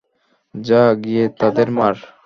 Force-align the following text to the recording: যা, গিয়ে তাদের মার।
যা, 0.55 0.83
গিয়ে 1.03 1.23
তাদের 1.39 1.67
মার। 1.77 1.95